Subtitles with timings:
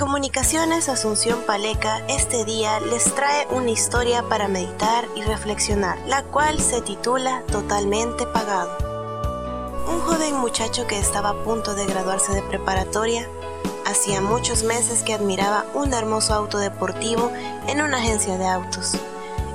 [0.00, 6.58] Comunicaciones Asunción Paleca este día les trae una historia para meditar y reflexionar, la cual
[6.58, 8.78] se titula Totalmente Pagado.
[9.92, 13.28] Un joven muchacho que estaba a punto de graduarse de preparatoria,
[13.84, 17.30] hacía muchos meses que admiraba un hermoso auto deportivo
[17.66, 18.92] en una agencia de autos,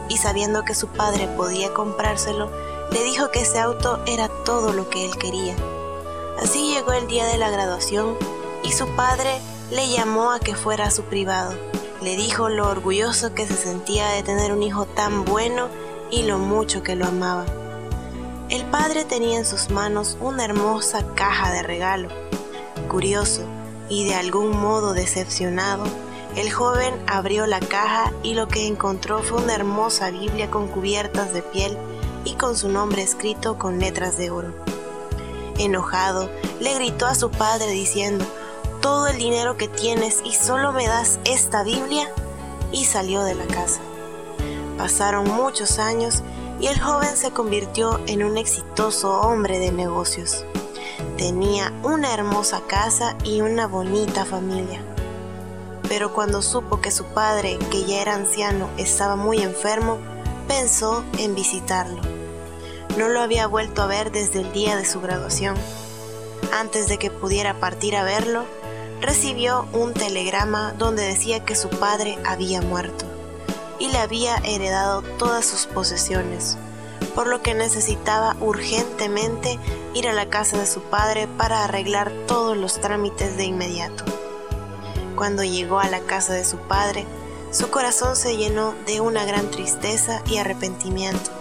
[0.09, 2.52] y sabiendo que su padre podía comprárselo,
[2.91, 5.55] le dijo que ese auto era todo lo que él quería.
[6.39, 8.16] Así llegó el día de la graduación
[8.64, 9.41] y su padre
[9.71, 11.53] le llamó a que fuera a su privado.
[12.02, 15.70] Le dijo lo orgulloso que se sentía de tener un hijo tan bueno
[16.12, 17.45] y lo mucho que lo amaba.
[18.49, 22.09] El padre tenía en sus manos una hermosa caja de regalo.
[22.89, 23.41] Curioso
[23.89, 25.86] y de algún modo decepcionado,
[26.36, 31.34] el joven abrió la caja y lo que encontró fue una hermosa Biblia con cubiertas
[31.34, 31.77] de piel
[32.23, 34.53] y con su nombre escrito con letras de oro.
[35.58, 38.25] Enojado, le gritó a su padre diciendo,
[38.85, 42.08] todo el dinero que tienes y solo me das esta Biblia?
[42.72, 43.81] Y salió de la casa.
[44.78, 46.22] Pasaron muchos años
[46.59, 50.45] y el joven se convirtió en un exitoso hombre de negocios.
[51.17, 54.83] Tenía una hermosa casa y una bonita familia.
[55.89, 59.97] Pero cuando supo que su padre, que ya era anciano, estaba muy enfermo,
[60.47, 62.02] pensó en visitarlo.
[63.00, 65.56] No lo había vuelto a ver desde el día de su graduación.
[66.53, 68.45] Antes de que pudiera partir a verlo,
[69.01, 73.05] recibió un telegrama donde decía que su padre había muerto
[73.79, 76.57] y le había heredado todas sus posesiones,
[77.13, 79.59] por lo que necesitaba urgentemente
[79.93, 84.03] ir a la casa de su padre para arreglar todos los trámites de inmediato.
[85.16, 87.05] Cuando llegó a la casa de su padre,
[87.51, 91.31] su corazón se llenó de una gran tristeza y arrepentimiento.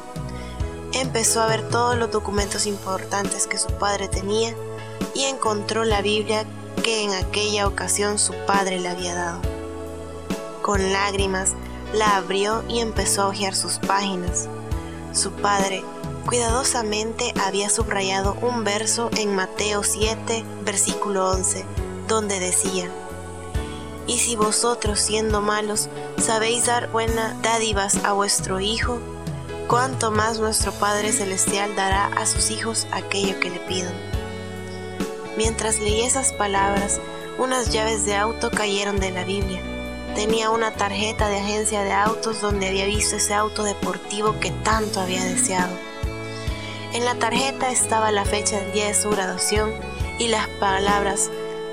[0.93, 4.55] Empezó a ver todos los documentos importantes que su padre tenía
[5.13, 6.45] y encontró la Biblia
[6.83, 9.41] que en aquella ocasión su padre le había dado.
[10.63, 11.53] Con lágrimas
[11.93, 14.49] la abrió y empezó a hojear sus páginas.
[15.13, 15.85] Su padre
[16.27, 21.65] cuidadosamente había subrayado un verso en Mateo 7, versículo 11,
[22.09, 22.91] donde decía,
[24.07, 28.99] Y si vosotros siendo malos sabéis dar buenas dádivas a vuestro Hijo,
[29.69, 33.95] cuánto más nuestro Padre Celestial dará a sus hijos aquello que le pidan.
[35.37, 37.01] Mientras leí esas palabras,
[37.39, 39.61] unas llaves de auto cayeron de la Biblia.
[40.15, 45.01] Tenía una tarjeta de agencia de autos donde había visto ese auto deportivo que tanto
[45.01, 45.73] había deseado.
[46.93, 49.73] En la tarjeta estaba la fecha del día de su graduación
[50.21, 51.31] y las palabras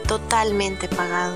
[0.07, 1.35] totalmente pagado.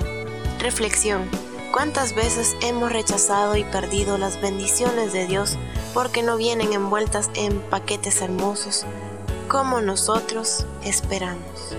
[0.58, 1.30] Reflexión.
[1.72, 5.56] ¿Cuántas veces hemos rechazado y perdido las bendiciones de Dios
[5.94, 8.84] porque no vienen envueltas en paquetes hermosos
[9.48, 11.76] como nosotros esperamos?